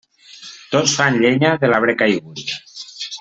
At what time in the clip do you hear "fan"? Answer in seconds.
1.01-1.19